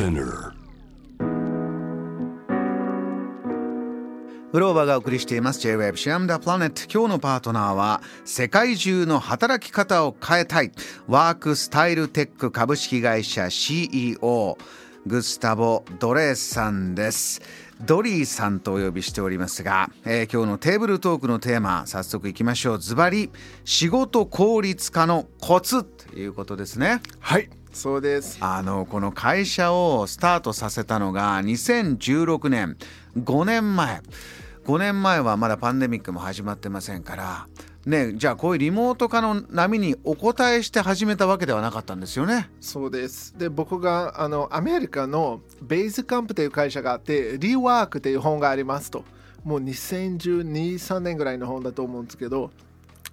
[0.00, 0.54] Spinner.
[4.50, 5.60] グローバーがお送りしています。
[5.60, 10.72] J-Web シアムダプラネット今日のパートナーは世界中の働き方を変えたい。
[11.06, 14.56] ワークスタイルテック株式会社 CEO
[15.06, 17.42] グスタボ・ドレースさんです。
[17.82, 22.78] ドリーさんとお呼びしておりますが、えー今日のテーブルトークのテーマ早速いきましょう。
[22.78, 23.30] ズバリ
[23.66, 27.02] 仕事効率化のコツということですね。
[27.18, 28.38] はいそうです。
[28.40, 32.76] あのこの会社をスタートさせたのが2016年。
[33.16, 34.02] 5年前。
[34.64, 37.48] 5年前はまだパンデミックも始まってませんから。
[37.86, 42.50] ねじゃあこういうリモート化の波にお答えして始めたわけではなかったんですよね。
[42.60, 43.36] そうです。
[43.38, 49.04] で僕があのアメリカのベイズカンプという会社があってリワークという本がありますと。
[49.44, 52.50] もう2012,3年ぐらいの本だと思うんですけど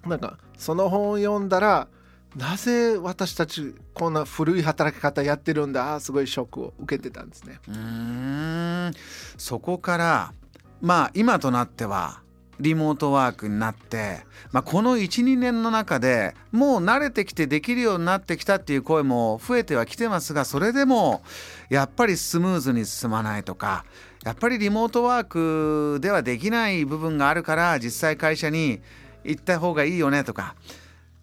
[0.05, 1.87] なんかその本を読んだら
[2.35, 5.99] なぜ私たちこんな古い働き方やってるんだ？
[5.99, 7.59] すごいショックを受けてたんですね。
[7.67, 8.91] うん。
[9.37, 10.33] そこから
[10.81, 12.21] まあ今となっては
[12.59, 21.21] リモートワークになって、まあ、この12年の中でもう慣れてきてできるようになってきたっていう声も増えてはきてますがそれでも
[21.69, 23.85] やっぱりスムーズに進まないとか
[24.23, 28.81] やっぱりリモートワークではできない部分があるから実際会社に
[29.23, 30.55] 行った方がいいよねとか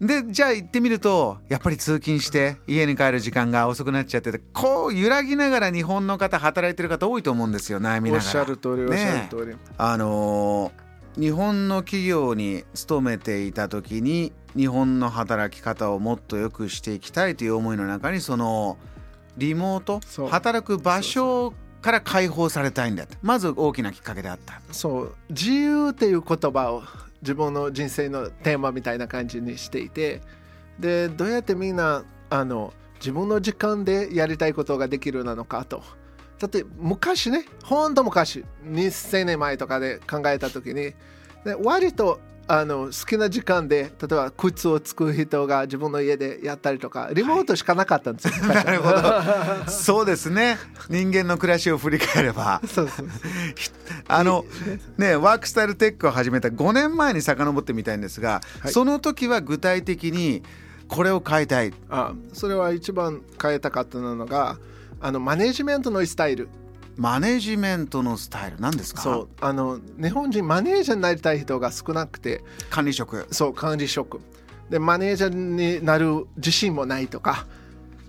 [0.01, 8.25] でじゃあ行ってみるとやっぱり通勤して家に帰る時間が遅くなっちゃっててこう揺らぎながら日本の方働いてる方多いと思うんですよ悩みながら。
[8.25, 10.85] おっしゃる通りおっしゃる通り、あのー
[11.17, 18.79] 日本の企業に勤めていた時に日本の働き方をもっと良くしていきたいという思いの中にその
[19.37, 24.61] リモート働く場所から解放されたいんだまず大きなきっかけであった。
[24.73, 25.17] そう。
[25.29, 26.83] 自由っていう言葉を
[27.25, 30.21] 自分の人生のテーマみたいな感じにしていて
[30.79, 35.83] でどうやってみんなあの自分の時間でやりたいことができるなのかと。
[36.39, 40.93] だって昔ねほんと昔2000年前とかで考えた時に
[41.45, 49.03] で割とあの好きな時間で例えば靴を作る人が自分の家でやったりとかリモートしかなかったんですよ、なるほど。
[49.71, 50.59] そうですね。
[50.91, 52.61] 人間の暮らしを振り返れば。
[54.09, 54.45] あの
[54.99, 58.73] ねワークスタイルテックを始めた5年前に遡ってみたいんですが、はい。
[58.73, 60.43] その時は具体的に
[60.89, 61.73] これを変えたい。
[61.89, 64.59] あそれは一番変えたかったのが
[65.01, 66.49] あのマネジメントのスタイル
[66.97, 68.61] マネジメントのスタイル。
[68.61, 69.03] 何ですか？
[69.03, 72.45] そうあの日本人マネージャーになりたい人が少なくて。
[72.71, 73.27] 管理職。
[73.31, 74.21] そう管理職。
[74.71, 77.47] でマネージャーになる自信もないとか。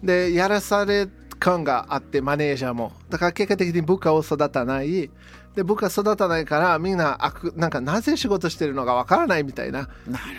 [0.03, 1.07] でやらされ
[1.39, 2.93] 感があってマネージャーも。
[3.09, 5.09] だから結果的に部下を育たない。
[5.55, 9.87] で部下育たないからみんな悪なんかなぜ仕事してるのかわからないみたいな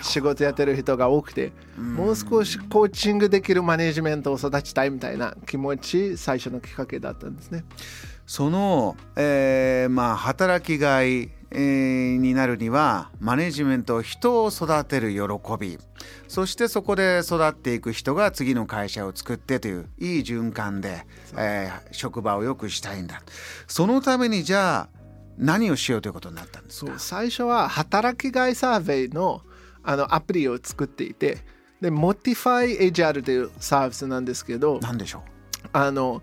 [0.02, 1.52] 仕事やってる人が多くて。
[1.78, 7.64] もう少しコーチングできるマネジメントを育ちたいみたいな気持ち最初のきっかけだったんですね。
[8.26, 15.20] その、えーまあ働きがい、えーになるにはマネジメント人を育てる喜
[15.58, 15.78] び。
[16.28, 23.22] そしてそこで育っていく人が次の会社を作ってといういい循環で、えー職場を良くしたいんだ。
[23.68, 24.98] そのためにじゃあ
[25.38, 26.90] 何をしようということになったんですか？
[26.90, 29.42] そう最初は働きがいサーベイの
[29.84, 31.38] あのアプリを作っていて
[31.80, 35.22] で Motify HR というサービスなんですけど何でしょ
[35.72, 36.22] あの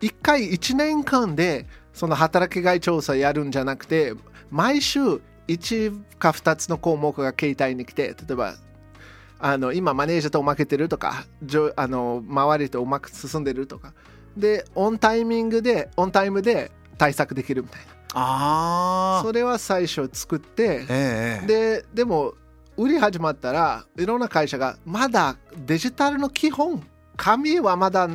[0.00, 4.14] 1回1年間でその働きがい調査やるんじゃなくて
[4.50, 8.54] 毎週1か2つの項目が携帯に来て例えば
[9.38, 11.24] あの今マネージャーと負けてるとか
[11.76, 13.94] あの周りとうまく進んでるとか。
[14.36, 17.86] でオンタイミングでオンタイムで対策できるみたいな。
[18.14, 21.46] あそれは最初作ってええ。
[21.46, 22.34] ででも
[22.76, 25.36] 売り始まったらいろんな会社がまだ
[25.66, 26.82] デジタルの基本
[27.16, 28.08] 紙はまだ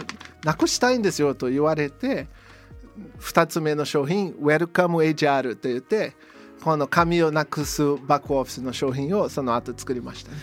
[0.45, 2.27] なくしたいんですよと言われて
[3.19, 6.15] 2つ目の商品 WelcomeHR と言って
[6.63, 10.31] この紙をなくすバックオフィスの商品をその後作りました。
[10.31, 10.37] ね。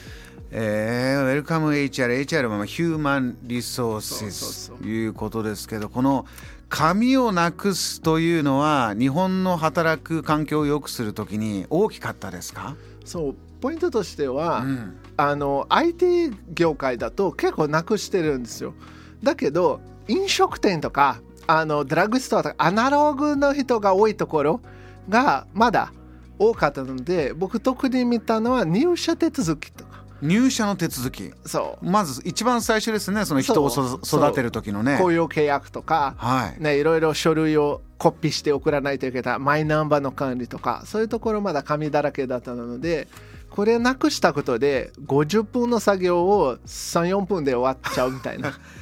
[0.54, 6.26] えー、ウェルカム HR、HR はまあヒューマンリソースということですけど、この
[6.68, 14.96] 紙をなくすというのは、日本の働く環境を良くするときに大きかったですか、そうポイントとしては、うん。
[15.16, 18.74] あの IT 業界だと結構なくしてるんですよ。
[19.22, 19.80] だけど
[20.12, 24.60] 飲食店とかあのドラッグストアとかアナログの人が多いところ
[25.08, 25.92] がまだ
[26.38, 29.92] 多かったので僕特に見たのは入社手続きとか。
[30.20, 31.84] 入社の手続き、そう。
[31.84, 34.96] まず一番最初ですね、その人を育てる時のね。
[35.00, 39.38] 雇用契約とか、はい、ね、いろいろ書類をコピーして送らないといけない。
[39.40, 43.08] マイナンバーの管理とかそういうところまだ紙だらけだったので
[43.50, 48.58] これなくしたことで50分の作業を34分で終わっちゃうみたいな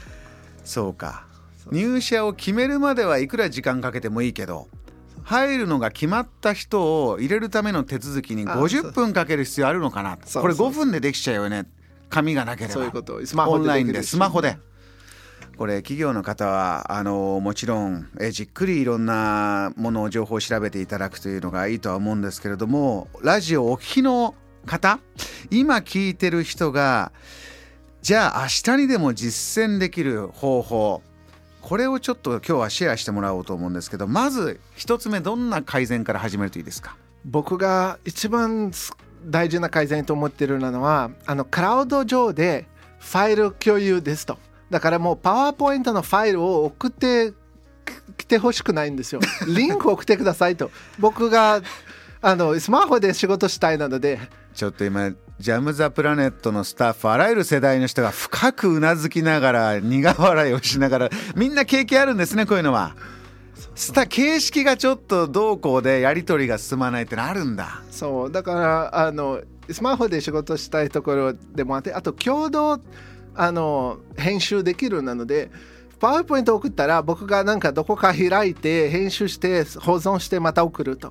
[0.70, 1.26] そうか。
[1.72, 4.68] 入社を決めるまではいくら時間かけてもいいけど
[5.22, 11.66] 入るのが決まった人を入れるための手続きにあ50分かける必要あるのかなこれそうそう5分でできちゃうよね。
[12.08, 12.74] 紙がなければ。
[12.74, 14.56] そういうことスマホオンラインでスマホで
[15.56, 24.34] これ企業の方はあのもちろんえじっくりいろんなものを情報を調べていただくというのがいいとは思うんですけれどもラジオお聞きの
[24.64, 25.00] 方
[25.50, 27.12] 今聞いてる人が
[28.02, 31.02] じゃあ明日にでも実践できる方法
[31.60, 36.96] これをちょっと今日はシェアしてもらおうと思うんですけどまず一つ目どんな改善から始めるといいですか？
[37.26, 38.72] 僕が一番
[39.26, 42.66] 大事な改善と思ってるのはあのクラウド上で
[42.98, 44.38] ファイル共有ですと。
[44.70, 47.34] だからもうパワーポイントのファイルを送って
[48.16, 49.20] きてほしくないんですよ。
[49.54, 50.70] リンク送ってくださいと。
[50.98, 51.60] 僕が
[52.22, 54.18] あのスマホで仕事したいなので。
[54.54, 62.94] ちょっと今ジャム・ザ・プラネットのスタッフあらゆる世代の人が深くうなずきながら苦笑いをしながらみんな経験あるんですねこういうのは。
[63.74, 67.80] スタ形式がちょっとどうこうでやり取りが進まないってのあるんだ。
[67.90, 69.40] そうだからあの
[69.70, 72.78] スマホで仕事したいところでもあってあと共同
[73.34, 75.50] あの編集できるなので
[75.98, 81.10] パワーポイント送ったら僕がなんかどこか開いて編集して保存してまた送ると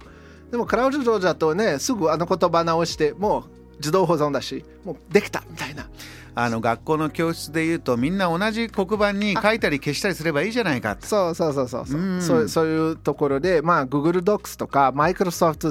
[0.51, 5.87] でもクラウド上だとねすぐあの言葉直してもう自動保存だしもうできたみたいな。
[6.35, 10.95] あの学校の教室でいうとみんな同じ黒板に書いたり消したりすればいいじゃないか。
[11.01, 12.21] そうそうそうそうそう,、うん。
[12.21, 15.67] そうそういうところでまあ Google Docs とか Microsoft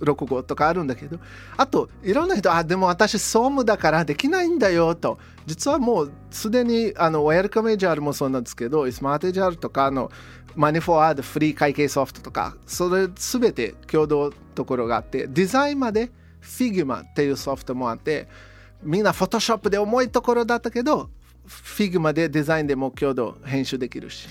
[0.00, 1.18] 365とかあるんだけど
[1.56, 5.18] あといろんな人あでも私総務だからできないんだよと。
[5.46, 10.10] 実はもうすでにあの Welcome HR もそうなんですけど Smart HR とかあの
[10.56, 16.10] Money for Ad フリー会計ソフトとかそれすべて共同ところがあってデザインまで
[16.42, 18.28] Figma っていうソフトもあって
[18.82, 21.10] みんな Photoshop で重いところだったけど
[21.48, 24.28] Figma でデザインでも共同編集できるし。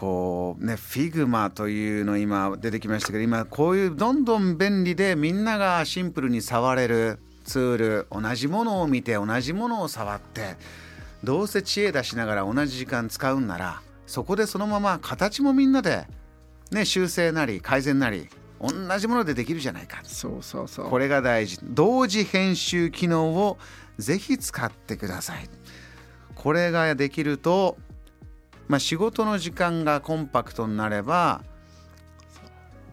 [0.00, 10.56] こうね Figma というの今出てきましたけど今こういうどんどん便利でみんながシンプルに触れるツール同じものを見て同じものを触って
[11.22, 16.06] どうせ知恵出しながら同じ時間使うんならそこでそのまま形もみんなで、
[16.70, 18.28] ね、修正なり改善なり
[18.60, 20.00] 同じものでできるじゃないか。
[20.04, 20.90] そうそうそう。
[20.90, 21.58] これが大事。
[21.62, 23.58] 同時編集機能を
[23.98, 25.48] ぜひ使ってください。
[26.34, 27.78] これができると、
[28.68, 31.42] まあ、仕事の時間がコンパクトになれば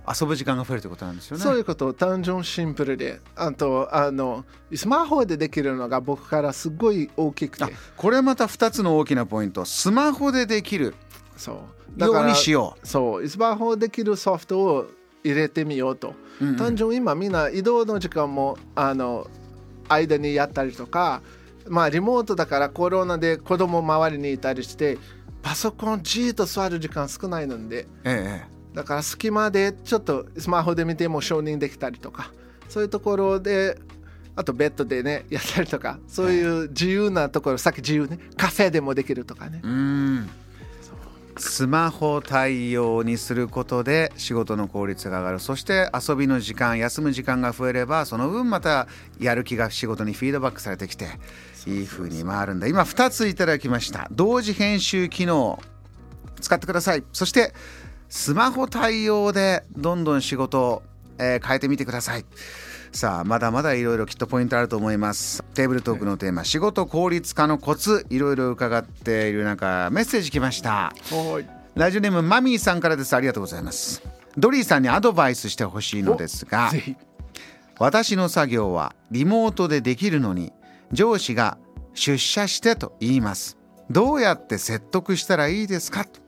[0.08, 1.44] 遊ぶ時間が増えるということなんですよね。
[1.44, 1.94] そういうこと。
[1.94, 3.20] 単純シンプルで。
[3.36, 7.66] あとあのスマホでできるのが僕からすごい大きくて。
[7.66, 9.66] あこれまた2つの大きなポイント。
[9.66, 10.96] スマホでできる。
[11.36, 11.52] そ
[11.98, 12.06] う。
[12.06, 13.28] ようにしよそう。
[13.28, 14.88] スマホできるソフトを
[15.28, 16.56] 入れてみようと、うんうん。
[16.58, 19.28] 単純今みんな移動の時間もあの
[19.90, 21.22] 間にやったりとか
[21.68, 24.98] まあリモートだからコロナで子供周りにいたりして
[25.42, 28.58] パソコンじーっと座る時間少ないのでうええ。
[28.74, 32.32] だから隙間でちょっとスマホで見ても承認できたりとか
[32.70, 33.80] そういうところで
[34.36, 39.62] あとベッドでねやったりとかそういう自由なところさっき自由ねカフェでもできるとかね。
[39.64, 40.30] うん
[41.38, 45.40] スマホ対応にすることで仕事の効率が上がる。
[45.40, 48.88] そして遊びの時間休む時間が増えればその分また
[49.20, 51.08] やる気が仕事にフィードバックされてきて
[51.66, 52.68] いい風に回るんだ。
[52.68, 54.08] 今2ついただきました。
[54.12, 55.60] 同時編集機能
[56.40, 57.04] 使ってください。
[57.14, 57.54] そして
[58.10, 60.84] スマホ対応でどんどん仕事を、
[61.20, 62.26] えー変えてみてください。
[62.92, 65.44] さあまだまだいろいろきっとポイントあると思います。
[65.54, 70.94] テーブルトークのテーマ仕事効率化のコツいろいろ伺っている中メッセージ来ました。
[71.12, 71.50] はい。
[71.76, 73.16] ラジオネームマミーさんからです。
[73.16, 74.02] ありがとうございます。
[74.38, 76.72] ドリーさんにアドバイスしてほしいのですが
[77.80, 80.54] 私の作業はリモートでできるのに
[80.92, 81.58] 上司が
[81.94, 83.58] 出社してと言います。
[83.90, 86.06] どうやって説得したらいいですか？
[86.06, 86.20] と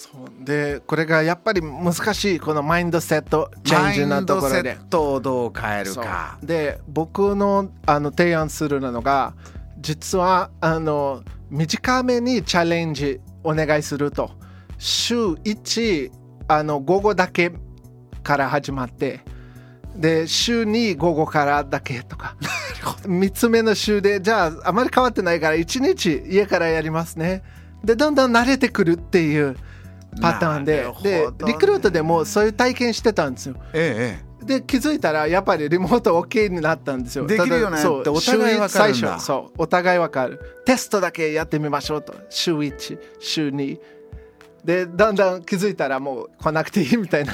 [0.00, 0.44] そう。
[0.44, 4.54] でこれがやっぱり難しいこのマインドセットチェンジなところで。
[4.54, 6.38] マインドセットをどう変えるか。
[6.42, 9.34] で僕のあの提案するのが
[9.78, 14.30] 実はあの短めにチャレンジお願いすると。
[14.78, 16.10] 週1
[16.48, 17.52] あの午後だけ
[18.22, 19.20] から始まって。
[19.94, 22.36] で週2午後からだけとか。
[23.02, 27.42] 3つ目の週でじゃああまり変わってないから1日家からやりますね。
[27.84, 29.56] でだんだん慣れてくるっていう
[30.20, 30.86] パターンで。
[30.86, 30.92] ね。
[31.02, 33.54] でリクルートでもそういう体験してたんですよ。
[33.72, 37.26] ええで気づいたらやっぱりリモート OK になったんですよ。
[37.26, 39.20] できるよねってお互いわかるんだ。
[39.20, 40.40] そうお互いわかる。
[40.64, 42.14] テストだけやってみましょうと。
[42.30, 43.78] 週1週2
[44.64, 47.32] でだんだん気づいたらもう来なくていいみたいな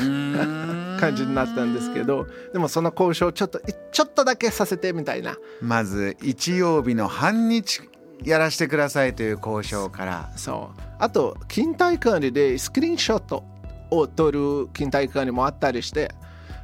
[0.99, 2.26] 感じになったんですけど。
[2.52, 3.61] でもその交渉ちょっと
[3.92, 5.37] ちょっとだけさせてみたいな。
[5.61, 7.83] まず日曜日の半日
[8.25, 10.32] やらせてくださいという交渉から。
[10.37, 10.80] そう。
[10.99, 13.44] あと勤怠管理でスクリーンショット
[13.90, 16.11] を撮る勤怠管理もあったりして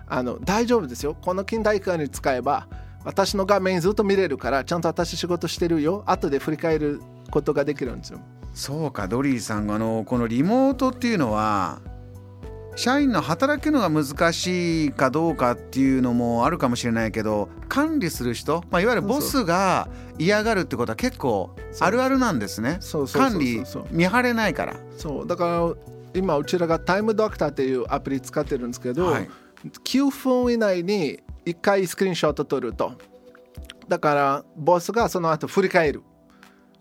[0.08, 1.16] あの大丈夫ですよ。
[1.20, 2.66] この勤怠管理使えば
[3.04, 6.02] 私の画面ずっと見れるからちゃんと私仕事してるよ。
[6.06, 8.20] 後で振り返ることができるんですよ。
[8.54, 9.70] そうかドリーさん。
[9.70, 11.80] あのこのリモートっていうのは
[12.74, 19.88] 社員の働くのが難しいかどうかっていうのもあるかもしれないけど管理する人、まあ、いわゆるボスが
[20.18, 22.80] 嫌がるってことは結構あるあるなんですね。
[23.12, 24.76] 管理見張れないから。
[24.96, 25.26] そう。
[25.26, 25.74] だから
[26.14, 29.28] 今うちらがタイムドクターっていうアプリ使ってるんですけど、はい、
[29.84, 32.92] 9分以内に1回スクリーンショット撮ると。
[33.88, 36.02] だからボスがその後振り返る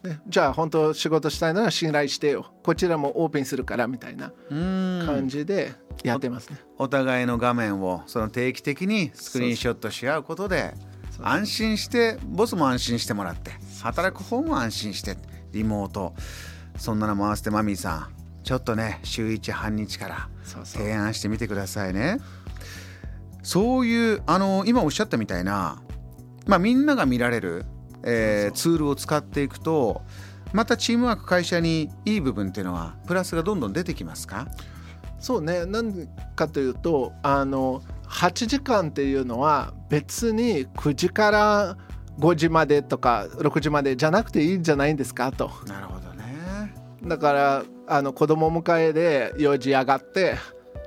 [0.04, 2.48] ね、じゃあ本当仕事したいなら信頼してよ。
[2.64, 6.58] こちらもオープンするからみたいな感じでやってますね。
[6.78, 10.74] お互いの画面をその定期的にスクリーンショットし合うことで
[11.22, 13.52] 安心してボスも安心してもらって
[13.84, 15.18] 働く方も安心して
[15.52, 16.14] リモート。
[16.78, 18.08] そんなの回してマミーさん。
[18.44, 20.30] ちょっとね週1半日から
[20.64, 22.18] 提案してみてくださいね。
[23.44, 25.80] そういうあの今おっしゃったみたいな
[26.48, 27.66] まあみんなが見られる
[28.04, 30.02] えー、ツールを使っていくと
[30.54, 34.48] またチームワーク会社にいい部分っていうのはプラスがどんどん出てきますか？
[35.20, 35.66] そうね。
[35.66, 41.78] 何かというとあの8時間っていうのは別に9時から
[42.20, 45.32] 5時までとか6時までじゃなくていいんじゃないんですか？
[45.32, 45.50] と。
[45.68, 46.74] なるほどね。
[47.04, 50.36] だからあの子供迎えで4時上がって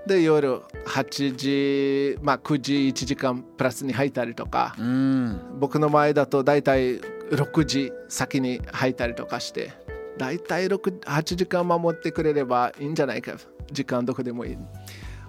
[0.07, 9.73] で夜8時、まあ、9時1時間プラスに入ったりとか、うん、僕の前だと大体6時先に入ったりとかして
[10.19, 13.33] 大体8時間守ってくれればいいんじゃないか。
[13.73, 14.59] 時間どこでもいい。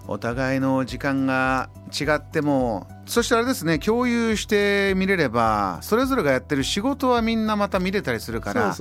[0.08, 8.76] お互いの時間が違ってもそしてあれですね共有して見れればそれぞれがやってる仕事はみんなまた見れたりするから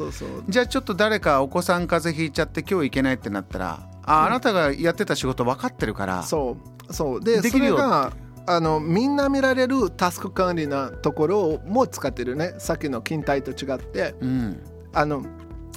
[0.47, 6.23] じゃあちょっと誰かお子さん風邪ひいちゃって今日行けないってなったらああなたがやってた仕事分かってるから。
[6.23, 6.57] そ
[6.89, 7.21] うそう。
[7.21, 7.77] でできるよ。
[7.77, 8.13] それが
[8.47, 12.53] あのみんな見られるタスク管理なところも使ってるね。
[12.59, 15.25] さっきの勤怠と違って、うん、あの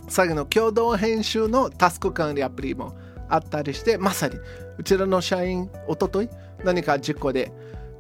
[0.09, 2.95] さっきの共同編集のタスク管理アプリも
[3.29, 4.37] あったりしてまさに
[4.79, 6.29] うちらの社員おととい
[6.65, 7.53] 何か事故で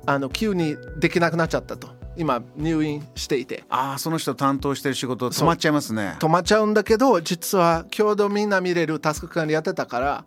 [0.06, 3.64] あの急にできなくなっちゃったと今入院していて。
[3.70, 6.16] ああその人担当してる仕事止まっちゃいますね。
[6.18, 10.24] 止まっちゃうんだけど実は共同みんな見れるタスク管理やってたから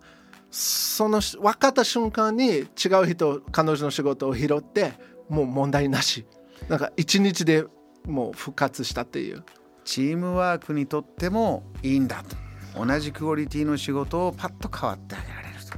[0.50, 2.66] その分かった瞬間に違う
[3.10, 4.94] 人彼女の仕事を拾って
[5.28, 6.26] もう問題なし。
[6.68, 7.64] なんか一日で
[8.06, 9.44] もう復活したっていう。
[9.84, 12.36] チームワークにとってもいいんだと。
[12.86, 15.76] 同じクオリティの仕事をパッと変わってあげられると。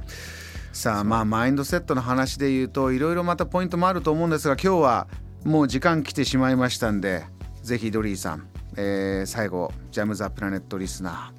[0.71, 5.07] さあまあマインドセットの話で言うといろいろまたポイントもあると思うんですが今日は
[5.45, 7.23] もう時間来てしまいましたんで
[7.61, 8.47] ぜひドリーさん、
[8.77, 11.31] えー、最後ジャム・ザ・プラネットリスナ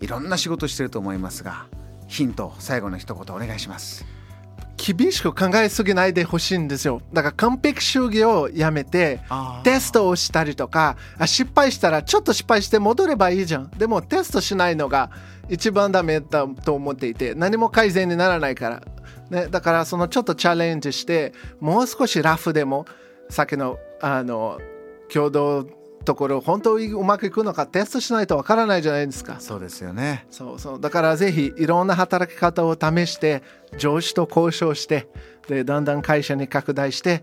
[0.00, 1.66] ーいろんな仕事してると思いますが
[2.06, 4.04] ヒント最後の一言お願いします。
[4.78, 7.02] 厳しく考えすぎないでほしいんですよ。
[7.12, 9.20] だから完璧主義をやめて
[9.64, 13.70] テストをしたりとか失敗したらちょっと失敗して戻ればいいじゃん。
[13.70, 15.10] でもテストしないのが
[15.48, 18.82] 一番ダメだと思っていて何も改善にならないから、
[19.30, 22.86] ね、だからそのちょっとチャレンジしてもう少しラフでも
[23.28, 24.60] さっきのあの
[25.12, 25.64] 共同
[26.04, 29.40] ところ本当にうまくいくのかテストしないとわからないじゃないですか。
[29.40, 30.26] そうですよね。
[30.30, 30.80] そうそう。
[30.80, 33.42] だからぜひいろんな働き方を試して
[33.76, 35.08] 上司と交渉して
[35.48, 37.22] でだんだん会社に拡大して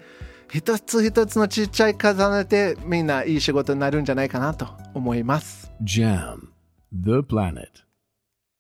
[0.52, 5.72] 一つ一つのちっちゃい重ねてみんないい仕事になるんじゃないかなと思います。
[5.84, 6.50] JAM
[6.94, 7.85] The Planet